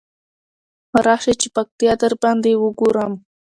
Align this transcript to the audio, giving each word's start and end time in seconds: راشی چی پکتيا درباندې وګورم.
راشی 1.05 1.33
چی 1.39 1.47
پکتيا 1.55 1.93
درباندې 2.01 2.51
وګورم. 2.63 3.13